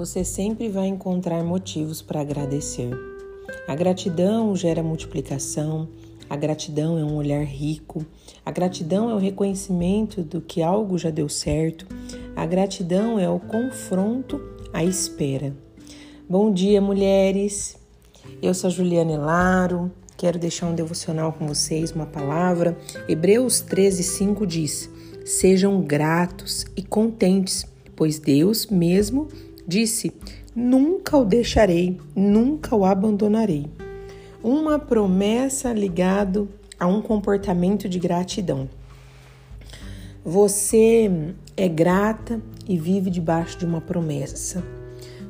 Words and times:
você 0.00 0.24
sempre 0.24 0.70
vai 0.70 0.86
encontrar 0.86 1.44
motivos 1.44 2.00
para 2.00 2.22
agradecer. 2.22 2.88
A 3.68 3.74
gratidão 3.74 4.56
gera 4.56 4.82
multiplicação, 4.82 5.90
a 6.26 6.36
gratidão 6.36 6.98
é 6.98 7.04
um 7.04 7.16
olhar 7.16 7.44
rico, 7.44 8.06
a 8.42 8.50
gratidão 8.50 9.10
é 9.10 9.14
o 9.14 9.18
reconhecimento 9.18 10.22
do 10.22 10.40
que 10.40 10.62
algo 10.62 10.96
já 10.96 11.10
deu 11.10 11.28
certo, 11.28 11.86
a 12.34 12.46
gratidão 12.46 13.18
é 13.18 13.28
o 13.28 13.38
confronto 13.38 14.40
à 14.72 14.82
espera. 14.82 15.54
Bom 16.26 16.50
dia, 16.50 16.80
mulheres! 16.80 17.76
Eu 18.40 18.54
sou 18.54 18.70
Juliana 18.70 19.12
Elaro, 19.12 19.92
quero 20.16 20.38
deixar 20.38 20.68
um 20.68 20.74
devocional 20.74 21.30
com 21.30 21.46
vocês, 21.46 21.92
uma 21.92 22.06
palavra. 22.06 22.74
Hebreus 23.06 23.60
13, 23.60 24.02
5 24.02 24.46
diz: 24.46 24.88
Sejam 25.26 25.82
gratos 25.82 26.64
e 26.74 26.82
contentes, 26.82 27.66
pois 27.94 28.18
Deus 28.18 28.66
mesmo 28.66 29.28
Disse: 29.70 30.12
Nunca 30.52 31.16
o 31.16 31.24
deixarei, 31.24 31.96
nunca 32.12 32.74
o 32.74 32.84
abandonarei. 32.84 33.70
Uma 34.42 34.80
promessa 34.80 35.72
ligado 35.72 36.48
a 36.76 36.88
um 36.88 37.00
comportamento 37.00 37.88
de 37.88 38.00
gratidão. 38.00 38.68
Você 40.24 41.08
é 41.56 41.68
grata 41.68 42.42
e 42.68 42.76
vive 42.76 43.10
debaixo 43.10 43.58
de 43.58 43.64
uma 43.64 43.80
promessa. 43.80 44.60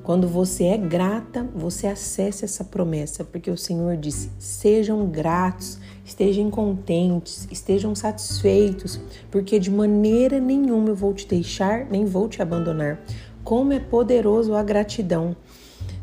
Quando 0.03 0.27
você 0.27 0.65
é 0.65 0.79
grata, 0.79 1.47
você 1.55 1.87
acessa 1.87 2.47
essa 2.47 2.65
promessa, 2.65 3.23
porque 3.23 3.51
o 3.51 3.59
Senhor 3.59 3.99
disse: 3.99 4.31
sejam 4.39 5.07
gratos, 5.07 5.79
estejam 6.03 6.51
contentes, 6.51 7.47
estejam 7.51 7.95
satisfeitos, 7.95 8.99
porque 9.31 9.59
de 9.59 9.71
maneira 9.71 10.41
nenhuma 10.41 10.89
eu 10.89 10.97
vou 10.97 11.13
te 11.13 11.29
deixar, 11.29 11.85
nem 11.91 12.07
vou 12.07 12.27
te 12.27 12.41
abandonar. 12.41 12.99
Como 13.45 13.73
é 13.73 13.81
poderoso 13.81 14.55
a 14.55 14.63
gratidão. 14.63 15.37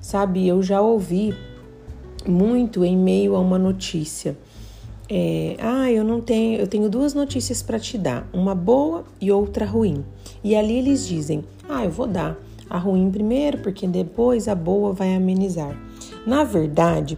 Sabe, 0.01 0.47
eu 0.47 0.61
já 0.63 0.81
ouvi 0.81 1.35
muito 2.25 2.83
em 2.83 2.97
meio 2.97 3.35
a 3.35 3.39
uma 3.39 3.57
notícia. 3.57 4.37
É, 5.09 5.55
ah, 5.59 5.89
eu 5.91 6.03
não 6.03 6.19
tenho, 6.19 6.59
eu 6.59 6.67
tenho 6.67 6.89
duas 6.89 7.13
notícias 7.13 7.61
para 7.61 7.79
te 7.79 7.97
dar, 7.97 8.27
uma 8.33 8.53
boa 8.53 9.05
e 9.21 9.31
outra 9.31 9.65
ruim. 9.65 10.03
E 10.43 10.55
ali 10.55 10.77
eles 10.77 11.07
dizem: 11.07 11.45
"Ah, 11.69 11.85
eu 11.85 11.91
vou 11.91 12.07
dar 12.07 12.37
a 12.69 12.77
ruim 12.77 13.09
primeiro, 13.09 13.59
porque 13.59 13.87
depois 13.87 14.47
a 14.49 14.55
boa 14.55 14.91
vai 14.91 15.15
amenizar". 15.15 15.77
Na 16.25 16.43
verdade, 16.43 17.17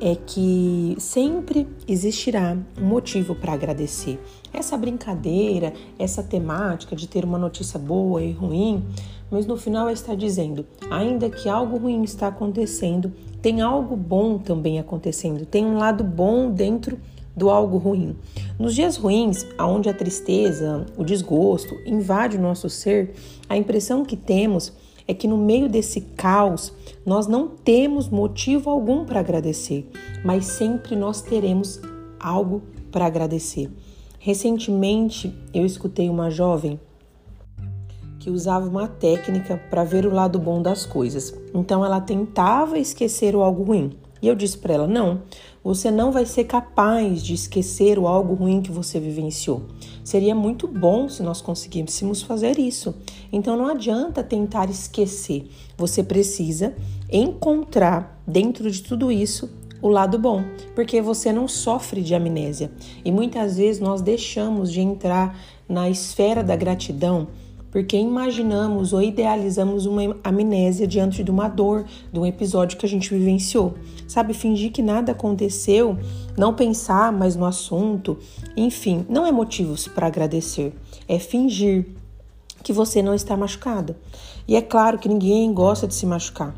é 0.00 0.14
que 0.14 0.96
sempre 0.98 1.66
existirá 1.86 2.56
um 2.80 2.84
motivo 2.84 3.34
para 3.34 3.52
agradecer. 3.52 4.20
Essa 4.52 4.76
brincadeira, 4.76 5.72
essa 5.98 6.22
temática 6.22 6.94
de 6.94 7.06
ter 7.06 7.24
uma 7.24 7.38
notícia 7.38 7.78
boa 7.78 8.22
e 8.22 8.32
ruim, 8.32 8.84
mas 9.30 9.46
no 9.46 9.56
final 9.56 9.90
está 9.90 10.14
dizendo: 10.14 10.66
ainda 10.90 11.28
que 11.30 11.48
algo 11.48 11.76
ruim 11.76 12.02
está 12.02 12.28
acontecendo, 12.28 13.12
tem 13.42 13.60
algo 13.60 13.96
bom 13.96 14.38
também 14.38 14.78
acontecendo, 14.78 15.44
tem 15.46 15.64
um 15.64 15.78
lado 15.78 16.04
bom 16.04 16.50
dentro 16.50 16.98
do 17.36 17.50
algo 17.50 17.76
ruim. 17.76 18.16
Nos 18.58 18.74
dias 18.74 18.96
ruins, 18.96 19.46
aonde 19.58 19.90
a 19.90 19.94
tristeza, 19.94 20.86
o 20.96 21.04
desgosto 21.04 21.74
invade 21.84 22.38
o 22.38 22.40
nosso 22.40 22.70
ser, 22.70 23.12
a 23.48 23.56
impressão 23.56 24.04
que 24.04 24.16
temos 24.16 24.72
é 25.06 25.14
que 25.14 25.28
no 25.28 25.36
meio 25.36 25.68
desse 25.68 26.00
caos 26.00 26.72
nós 27.04 27.26
não 27.26 27.48
temos 27.48 28.08
motivo 28.08 28.70
algum 28.70 29.04
para 29.04 29.20
agradecer, 29.20 29.88
mas 30.24 30.46
sempre 30.46 30.96
nós 30.96 31.20
teremos 31.20 31.80
algo 32.18 32.62
para 32.90 33.06
agradecer. 33.06 33.70
Recentemente 34.18 35.32
eu 35.54 35.64
escutei 35.64 36.10
uma 36.10 36.30
jovem 36.30 36.80
que 38.18 38.30
usava 38.30 38.68
uma 38.68 38.88
técnica 38.88 39.56
para 39.70 39.84
ver 39.84 40.04
o 40.04 40.12
lado 40.12 40.36
bom 40.40 40.60
das 40.60 40.84
coisas. 40.84 41.32
Então 41.54 41.84
ela 41.84 42.00
tentava 42.00 42.76
esquecer 42.76 43.36
o 43.36 43.40
algo 43.40 43.62
ruim. 43.62 43.92
E 44.26 44.28
eu 44.28 44.34
disse 44.34 44.58
para 44.58 44.74
ela: 44.74 44.88
não, 44.88 45.22
você 45.62 45.88
não 45.88 46.10
vai 46.10 46.26
ser 46.26 46.44
capaz 46.44 47.22
de 47.22 47.32
esquecer 47.32 47.96
o 47.96 48.08
algo 48.08 48.34
ruim 48.34 48.60
que 48.60 48.72
você 48.72 48.98
vivenciou. 48.98 49.62
Seria 50.02 50.34
muito 50.34 50.66
bom 50.66 51.08
se 51.08 51.22
nós 51.22 51.40
conseguíssemos 51.40 52.22
fazer 52.22 52.58
isso. 52.58 52.92
Então 53.32 53.56
não 53.56 53.68
adianta 53.68 54.24
tentar 54.24 54.68
esquecer. 54.68 55.48
Você 55.78 56.02
precisa 56.02 56.74
encontrar 57.08 58.20
dentro 58.26 58.68
de 58.68 58.82
tudo 58.82 59.12
isso 59.12 59.48
o 59.80 59.88
lado 59.88 60.18
bom, 60.18 60.42
porque 60.74 61.00
você 61.00 61.32
não 61.32 61.46
sofre 61.46 62.02
de 62.02 62.12
amnésia. 62.12 62.72
E 63.04 63.12
muitas 63.12 63.56
vezes 63.58 63.80
nós 63.80 64.02
deixamos 64.02 64.72
de 64.72 64.80
entrar 64.80 65.38
na 65.68 65.88
esfera 65.88 66.42
da 66.42 66.56
gratidão 66.56 67.28
porque 67.70 67.96
imaginamos 67.96 68.92
ou 68.92 69.02
idealizamos 69.02 69.86
uma 69.86 70.16
amnésia 70.24 70.86
diante 70.86 71.22
de 71.22 71.30
uma 71.30 71.48
dor, 71.48 71.84
de 72.12 72.18
um 72.18 72.24
episódio 72.24 72.78
que 72.78 72.86
a 72.86 72.88
gente 72.88 73.12
vivenciou. 73.12 73.74
Sabe, 74.06 74.32
fingir 74.34 74.72
que 74.72 74.82
nada 74.82 75.12
aconteceu, 75.12 75.98
não 76.36 76.54
pensar 76.54 77.12
mais 77.12 77.36
no 77.36 77.44
assunto, 77.44 78.18
enfim, 78.56 79.04
não 79.08 79.26
é 79.26 79.32
motivos 79.32 79.88
para 79.88 80.06
agradecer, 80.06 80.72
é 81.08 81.18
fingir 81.18 81.86
que 82.62 82.72
você 82.72 83.02
não 83.02 83.14
está 83.14 83.36
machucada. 83.36 83.96
E 84.48 84.56
é 84.56 84.62
claro 84.62 84.98
que 84.98 85.08
ninguém 85.08 85.52
gosta 85.52 85.86
de 85.86 85.94
se 85.94 86.06
machucar. 86.06 86.54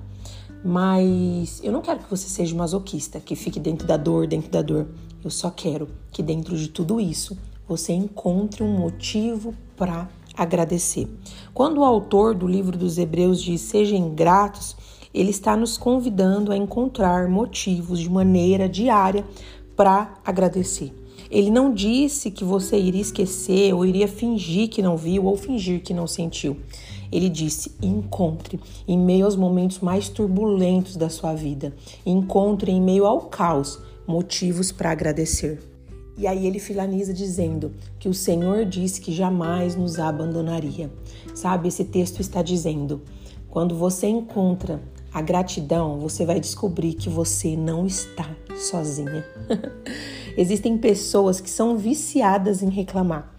Mas 0.65 1.61
eu 1.63 1.71
não 1.71 1.81
quero 1.81 2.01
que 2.01 2.11
você 2.11 2.29
seja 2.29 2.55
masoquista, 2.55 3.21
que 3.21 3.37
fique 3.37 3.61
dentro 3.61 3.87
da 3.87 3.97
dor, 3.97 4.27
dentro 4.27 4.51
da 4.51 4.61
dor. 4.61 4.89
Eu 5.23 5.31
só 5.31 5.51
quero 5.51 5.89
que 6.11 6.23
dentro 6.23 6.57
de 6.57 6.69
tudo 6.69 7.01
isso 7.01 7.37
você 7.67 7.93
encontre 7.93 8.63
um 8.63 8.77
motivo 8.77 9.55
para 9.77 10.09
agradecer. 10.38 11.09
Quando 11.53 11.78
o 11.78 11.84
autor 11.84 12.34
do 12.34 12.47
livro 12.47 12.78
dos 12.78 12.97
Hebreus 12.97 13.43
diz 13.43 13.60
sejam 13.60 14.10
gratos, 14.10 14.76
ele 15.12 15.31
está 15.31 15.56
nos 15.56 15.76
convidando 15.76 16.53
a 16.53 16.56
encontrar 16.56 17.28
motivos 17.28 17.99
de 17.99 18.09
maneira 18.09 18.69
diária 18.69 19.25
para 19.76 20.21
agradecer. 20.25 20.93
Ele 21.31 21.50
não 21.50 21.75
disse 21.75 22.31
que 22.31 22.44
você 22.44 22.78
iria 22.78 23.03
esquecer 23.03 23.75
ou 23.75 23.84
iria 23.84 24.09
fingir 24.09 24.69
que 24.69 24.81
não 24.81 24.97
viu 24.97 25.26
ou 25.26 25.37
fingir 25.37 25.82
que 25.82 25.93
não 25.93 26.06
sentiu. 26.06 26.56
Ele 27.10 27.28
disse: 27.28 27.72
encontre 27.82 28.60
em 28.87 28.99
meio 28.99 29.25
aos 29.25 29.37
momentos 29.37 29.81
mais 29.81 30.09
turbulentos 30.09 30.97
da 30.97 31.09
sua 31.09 31.34
vida, 31.34 31.75
encontre 32.05 32.70
em 32.70 32.81
meio 32.81 33.05
ao 33.05 33.22
caos 33.22 33.78
motivos 34.06 34.72
para 34.72 34.91
agradecer. 34.91 35.78
E 36.19 36.27
aí 36.27 36.49
ele 36.49 36.59
finaliza 36.59 37.15
dizendo 37.15 37.73
que 37.97 38.09
o 38.09 38.15
Senhor 38.15 38.65
disse 38.65 39.01
que 39.01 39.12
jamais 39.12 39.77
nos 39.77 40.01
abandonaria. 40.01 40.91
Sabe, 41.33 41.69
esse 41.69 41.84
texto 41.84 42.19
está 42.21 42.43
dizendo: 42.43 43.01
quando 43.49 43.77
você 43.77 44.09
encontra 44.09 44.83
a 45.15 45.23
gratidão, 45.23 46.01
você 46.01 46.27
vai 46.27 46.41
descobrir 46.41 46.95
que 46.95 47.09
você 47.09 47.56
não 47.56 47.87
está 47.87 48.29
sozinha. 48.56 49.25
Existem 50.37 50.77
pessoas 50.77 51.41
que 51.41 51.49
são 51.49 51.77
viciadas 51.77 52.62
em 52.62 52.69
reclamar. 52.69 53.33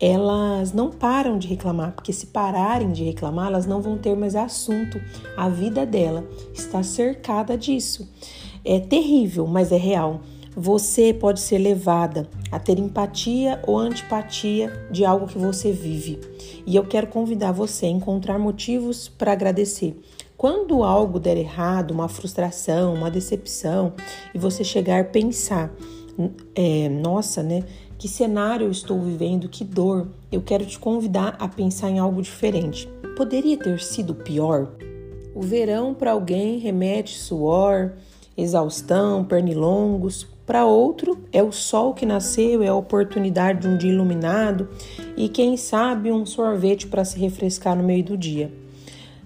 Elas 0.00 0.72
não 0.72 0.90
param 0.90 1.38
de 1.38 1.46
reclamar, 1.46 1.92
porque 1.92 2.12
se 2.12 2.26
pararem 2.26 2.90
de 2.90 3.04
reclamar, 3.04 3.48
elas 3.48 3.66
não 3.66 3.80
vão 3.80 3.96
ter 3.98 4.16
mais 4.16 4.34
assunto. 4.34 5.00
A 5.36 5.48
vida 5.50 5.86
dela 5.86 6.26
está 6.52 6.82
cercada 6.82 7.56
disso. 7.58 8.10
É 8.64 8.80
terrível, 8.80 9.46
mas 9.46 9.70
é 9.70 9.76
real 9.76 10.22
você 10.54 11.14
pode 11.14 11.40
ser 11.40 11.58
levada 11.58 12.28
a 12.50 12.58
ter 12.58 12.78
empatia 12.78 13.60
ou 13.66 13.78
antipatia 13.78 14.70
de 14.90 15.04
algo 15.04 15.26
que 15.26 15.38
você 15.38 15.72
vive. 15.72 16.20
E 16.66 16.76
eu 16.76 16.84
quero 16.84 17.06
convidar 17.06 17.52
você 17.52 17.86
a 17.86 17.90
encontrar 17.90 18.38
motivos 18.38 19.08
para 19.08 19.32
agradecer. 19.32 19.98
Quando 20.36 20.82
algo 20.82 21.20
der 21.20 21.36
errado, 21.36 21.92
uma 21.92 22.08
frustração, 22.08 22.94
uma 22.94 23.10
decepção, 23.10 23.92
e 24.34 24.38
você 24.38 24.64
chegar 24.64 25.00
a 25.00 25.04
pensar, 25.04 25.72
é, 26.54 26.88
nossa, 26.88 27.42
né? 27.42 27.62
Que 27.96 28.08
cenário 28.08 28.66
eu 28.66 28.70
estou 28.70 29.00
vivendo, 29.00 29.48
que 29.48 29.62
dor. 29.62 30.08
Eu 30.32 30.42
quero 30.42 30.66
te 30.66 30.78
convidar 30.78 31.36
a 31.38 31.46
pensar 31.46 31.88
em 31.88 32.00
algo 32.00 32.20
diferente. 32.20 32.88
Poderia 33.16 33.56
ter 33.56 33.80
sido 33.80 34.14
pior? 34.14 34.72
O 35.34 35.40
verão 35.40 35.94
para 35.94 36.10
alguém 36.10 36.58
remete 36.58 37.16
suor, 37.16 37.92
exaustão, 38.42 39.24
pernilongos. 39.24 40.26
Para 40.44 40.66
outro, 40.66 41.18
é 41.32 41.42
o 41.42 41.52
sol 41.52 41.94
que 41.94 42.04
nasceu, 42.04 42.62
é 42.62 42.68
a 42.68 42.74
oportunidade 42.74 43.60
de 43.60 43.68
um 43.68 43.76
dia 43.76 43.92
iluminado 43.92 44.68
e, 45.16 45.28
quem 45.28 45.56
sabe, 45.56 46.10
um 46.10 46.26
sorvete 46.26 46.86
para 46.86 47.04
se 47.04 47.18
refrescar 47.18 47.76
no 47.76 47.84
meio 47.84 48.04
do 48.04 48.16
dia. 48.16 48.52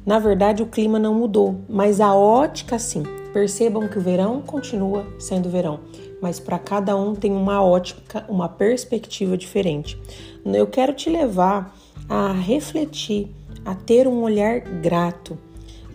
Na 0.05 0.19
verdade, 0.21 0.63
o 0.63 0.67
clima 0.67 0.99
não 0.99 1.15
mudou, 1.15 1.57
mas 1.69 2.01
a 2.01 2.15
ótica 2.15 2.79
sim. 2.79 3.03
Percebam 3.33 3.89
que 3.89 3.99
o 3.99 4.01
verão 4.01 4.41
continua 4.41 5.05
sendo 5.19 5.51
verão, 5.51 5.81
mas 6.23 6.39
para 6.39 6.59
cada 6.59 6.97
um 6.97 7.15
tem 7.15 7.33
uma 7.33 7.63
ótica, 7.63 8.25
uma 8.29 8.49
perspectiva 8.49 9.37
diferente. 9.37 10.01
Eu 10.45 10.67
quero 10.67 10.95
te 10.95 11.11
levar 11.11 11.77
a 12.09 12.33
refletir, 12.33 13.29
a 13.65 13.75
ter 13.75 14.07
um 14.07 14.23
olhar 14.23 14.61
grato. 14.61 15.37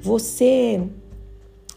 Você 0.04 0.82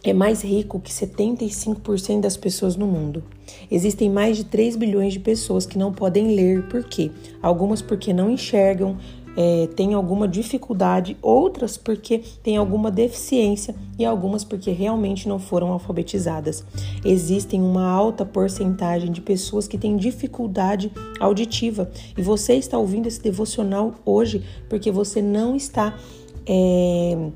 é 0.05 0.13
mais 0.13 0.43
rico 0.43 0.79
que 0.79 0.93
75% 0.93 2.21
das 2.21 2.37
pessoas 2.37 2.77
no 2.77 2.87
mundo. 2.87 3.25
Existem 3.71 4.11
mais 4.11 4.37
de 4.37 4.45
3 4.45 4.77
bilhões 4.77 5.15
de 5.15 5.21
pessoas 5.21 5.65
que 5.65 5.79
não 5.79 5.93
podem 5.93 6.35
ler, 6.35 6.69
por 6.69 6.85
quê? 6.85 7.11
Algumas 7.43 7.81
porque 7.81 8.13
não 8.13 8.31
enxergam, 8.31 8.99
é, 9.37 9.67
têm 9.75 9.95
alguma 9.95 10.29
dificuldade, 10.29 11.17
outras 11.21 11.77
porque 11.77 12.19
têm 12.43 12.57
alguma 12.57 12.91
deficiência 12.91 13.75
e 13.99 14.05
algumas 14.05 14.45
porque 14.45 14.71
realmente 14.71 15.29
não 15.29 15.39
foram 15.39 15.73
alfabetizadas. 15.73 16.65
Existem 17.05 17.61
uma 17.61 17.89
alta 17.89 18.25
porcentagem 18.25 19.11
de 19.11 19.21
pessoas 19.21 19.67
que 19.67 19.79
têm 19.79 19.97
dificuldade 19.97 20.93
auditiva 21.19 21.91
e 22.17 22.23
você 22.23 22.55
está 22.55 22.79
ouvindo 22.79 23.07
esse 23.07 23.21
devocional 23.21 23.95
hoje 24.05 24.45
porque 24.69 24.91
você 24.91 25.21
não 25.21 25.57
está 25.57 25.99
é, 26.47 27.31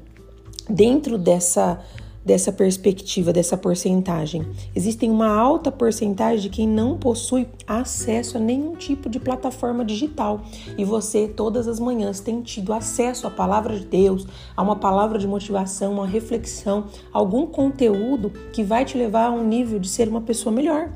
dentro 0.69 1.19
dessa 1.19 1.81
dessa 2.29 2.53
perspectiva, 2.53 3.33
dessa 3.33 3.57
porcentagem. 3.57 4.47
Existem 4.77 5.11
uma 5.11 5.35
alta 5.35 5.73
porcentagem 5.73 6.41
de 6.41 6.51
quem 6.51 6.69
não 6.69 6.99
possui 6.99 7.49
acesso 7.67 8.37
a 8.37 8.41
nenhum 8.41 8.77
tipo 8.77 9.09
de 9.09 9.19
plataforma 9.19 9.83
digital 9.83 10.43
e 10.77 10.85
você 10.85 11.27
todas 11.27 11.67
as 11.67 11.81
manhãs 11.81 12.21
tem 12.21 12.43
tido 12.43 12.75
acesso 12.75 13.27
à 13.27 13.31
palavra 13.31 13.79
de 13.79 13.87
Deus, 13.87 14.27
a 14.55 14.63
uma 14.63 14.77
palavra 14.77 15.19
de 15.19 15.27
motivação, 15.27 15.95
uma 15.95 16.07
reflexão, 16.07 16.85
algum 17.11 17.47
conteúdo 17.47 18.31
que 18.53 18.63
vai 18.63 18.85
te 18.85 18.99
levar 18.99 19.29
a 19.29 19.31
um 19.31 19.43
nível 19.43 19.79
de 19.79 19.89
ser 19.89 20.07
uma 20.07 20.21
pessoa 20.21 20.55
melhor. 20.55 20.91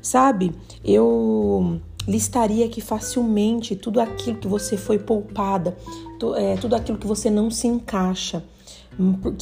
Sabe? 0.00 0.52
Eu 0.84 1.80
listaria 2.06 2.64
aqui 2.64 2.80
facilmente 2.80 3.74
tudo 3.74 4.00
aquilo 4.00 4.38
que 4.38 4.46
você 4.46 4.76
foi 4.76 5.00
poupada, 5.00 5.76
é, 6.36 6.56
tudo 6.56 6.74
aquilo 6.74 6.98
que 6.98 7.06
você 7.06 7.30
não 7.30 7.50
se 7.50 7.66
encaixa 7.66 8.42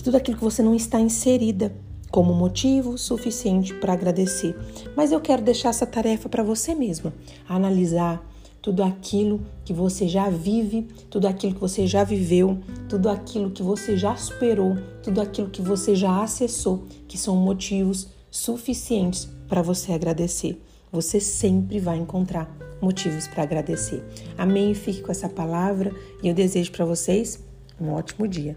tudo 0.03 0.17
aquilo 0.17 0.37
que 0.37 0.45
você 0.45 0.63
não 0.63 0.75
está 0.75 1.01
inserida 1.01 1.75
como 2.11 2.33
motivo 2.33 2.97
suficiente 2.97 3.75
para 3.75 3.93
agradecer. 3.93 4.57
Mas 4.97 5.13
eu 5.13 5.21
quero 5.21 5.43
deixar 5.43 5.71
essa 5.71 5.87
tarefa 5.87 6.29
para 6.29 6.43
você 6.43 6.75
mesma, 6.75 7.13
analisar 7.49 8.25
tudo 8.63 8.83
aquilo 8.83 9.41
que 9.65 9.73
você 9.73 10.09
já 10.09 10.29
vive, 10.31 10.89
tudo 11.11 11.27
aquilo 11.27 11.55
que 11.55 11.61
você 11.61 11.87
já 11.87 12.05
viveu, 12.05 12.59
tudo 12.89 13.09
aquilo 13.09 13.51
que 13.51 13.63
você 13.63 13.97
já 13.97 14.17
superou, 14.17 14.77
tudo 15.03 15.21
aquilo 15.21 15.51
que 15.51 15.63
você 15.63 15.95
já 15.95 16.23
acessou, 16.23 16.85
que 17.07 17.19
são 17.19 17.37
motivos 17.37 18.09
suficientes 18.31 19.29
para 19.47 19.63
você 19.63 19.93
agradecer. 19.93 20.61
Você 20.91 21.21
sempre 21.21 21.79
vai 21.79 21.99
encontrar 21.99 22.51
motivos 22.81 23.27
para 23.27 23.43
agradecer. 23.43 24.03
Amém? 24.37 24.75
Fique 24.75 25.03
com 25.03 25.11
essa 25.11 25.29
palavra 25.29 25.93
e 26.23 26.29
eu 26.29 26.35
desejo 26.35 26.73
para 26.73 26.85
vocês 26.85 27.45
um 27.81 27.91
ótimo 27.91 28.27
dia. 28.27 28.57